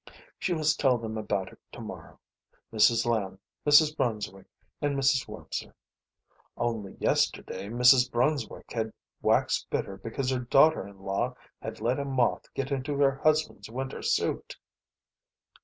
She 0.39 0.55
must 0.55 0.79
tell 0.79 0.97
them 0.97 1.15
about 1.15 1.53
it 1.53 1.59
to 1.73 1.79
morrow 1.79 2.19
Mrs. 2.73 3.05
Lamb, 3.05 3.37
Mrs. 3.67 3.95
Brunswick, 3.95 4.47
and 4.81 4.97
Mrs. 4.97 5.27
Wormser. 5.27 5.75
Only 6.57 6.95
yesterday 6.99 7.67
Mrs. 7.67 8.09
Brunswick 8.11 8.71
had 8.73 8.93
waxed 9.21 9.69
bitter 9.69 9.97
because 9.97 10.31
her 10.31 10.39
daughter 10.39 10.87
in 10.87 10.97
law 10.97 11.35
had 11.61 11.81
let 11.81 11.99
a 11.99 12.05
moth 12.05 12.51
get 12.55 12.71
into 12.71 12.95
her 12.97 13.17
husband's 13.17 13.69
winter 13.69 14.01
suit. 14.01 14.57